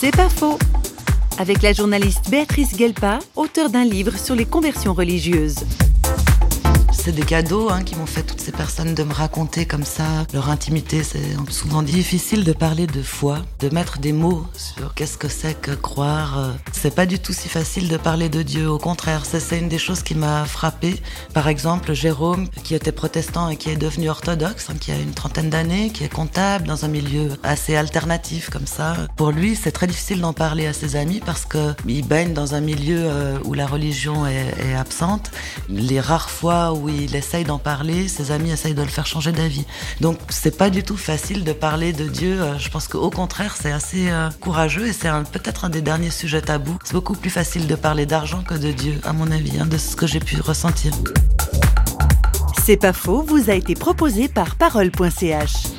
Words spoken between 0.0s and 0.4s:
C'est pas